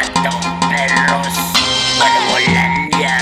[0.00, 0.30] Guanajuato,
[0.68, 1.34] perros,
[1.98, 3.18] Barbolandia.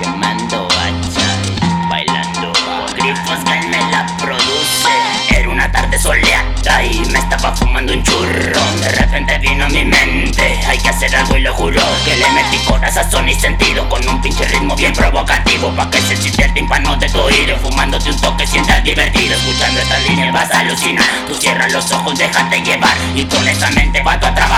[0.00, 2.52] Quemando hacha bailando.
[2.96, 4.88] Grifos que él me la produce.
[5.30, 8.60] Era una tarde soleada y me estaba fumando un churro.
[8.80, 11.80] De repente vino a mi mente, hay que hacer algo y lo juro.
[12.04, 15.70] Que le metí corazón y sentido con un pinche ritmo bien provocativo.
[15.76, 17.56] Pa' que se siente el tímpano de tu oído.
[17.58, 19.36] Fumándote un toque sientas divertido.
[19.36, 21.06] Escuchando esta línea vas a alucinar.
[21.28, 22.96] Tú cierras los ojos, déjate llevar.
[23.14, 24.55] Y con esa mente vas a trabajar.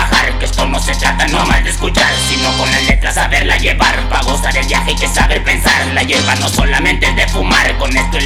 [0.49, 4.09] Esto no se trata nomás de escuchar, sino con las letras saberla llevar.
[4.09, 5.85] Pa' gozar el viaje hay que saber pensar.
[5.93, 7.77] La hierba no solamente es de fumar.
[7.77, 8.18] Con esto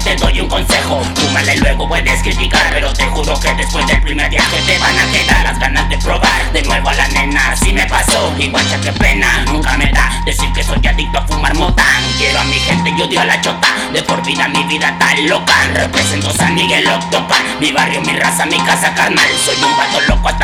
[0.00, 1.02] te doy un consejo.
[1.14, 2.62] Fúmala y luego puedes criticar.
[2.70, 5.98] Pero te juro que después del primer viaje te van a quedar las ganas de
[5.98, 6.52] probar.
[6.52, 8.32] De nuevo a la nena, así me pasó.
[8.38, 12.02] Igual que pena, nunca me da decir que soy adicto a fumar motán.
[12.18, 13.68] Quiero a mi gente, yo dio a la chota.
[13.92, 15.54] De por vida mi vida tan loca.
[15.74, 17.42] Represento San Miguel Octopan.
[17.60, 19.28] Mi barrio, mi raza, mi casa carnal.
[19.44, 20.43] Soy un vato loco hasta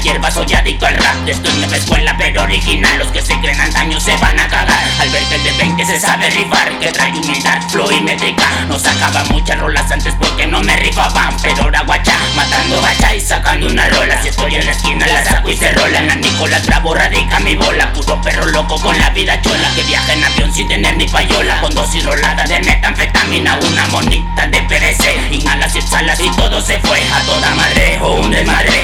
[0.00, 1.26] hierba, soy adicto al rap.
[1.26, 2.98] Esto es nueva escuela, pero original.
[2.98, 4.82] Los que se creen antaño se van a cagar.
[5.00, 6.78] Al ver que el de 20 se sabe rifar.
[6.78, 8.44] Que trae humildad, flow y métrica.
[8.68, 11.36] No sacaba muchas rolas antes porque no me rifaban.
[11.42, 14.20] Pero ahora guacha, matando gacha y sacando una rola.
[14.22, 15.98] Si estoy en la esquina, la saco y se rola.
[15.98, 17.92] En la Nicolás Bravo radica mi bola.
[17.92, 19.68] Puro perro loco con la vida chola.
[19.74, 21.60] Que viaja en avión sin tener ni payola.
[21.60, 23.58] Con dosis rolada de metanfetamina.
[23.62, 25.34] Una monita de PVC.
[25.34, 27.00] Inhalas y exhalas y todo se fue.
[27.12, 28.77] A toda madre o un desmadre.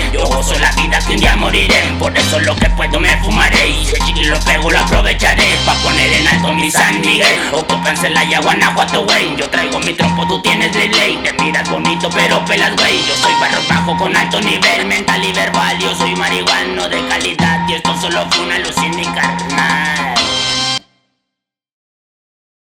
[1.15, 1.95] Un día moriré.
[1.99, 3.69] Por eso lo que puedo me fumaré.
[3.69, 5.45] Y si el chiqui lo pego, lo aprovecharé.
[5.65, 7.39] Pa' poner en alto mi San Miguel.
[7.53, 9.35] Ocúpense la ya Guanajuato, wey.
[9.37, 11.17] Yo traigo mi trompo, tú tienes delay.
[11.23, 13.05] Te miras bonito, pero pelas, wey.
[13.09, 15.79] Yo soy barro bajo con alto nivel mental y verbal.
[15.79, 17.69] Yo soy marihuano de calidad.
[17.69, 20.14] Y esto solo fue una mi carnal.